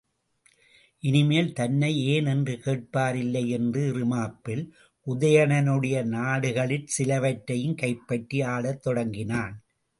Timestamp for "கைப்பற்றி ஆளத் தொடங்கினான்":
7.75-9.55